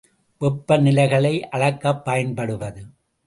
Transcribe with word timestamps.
வெப்ப 0.41 0.77
நிலைகளை 0.77 1.33
அளக்கப் 1.49 2.01
பயன்படுவது. 2.05 2.81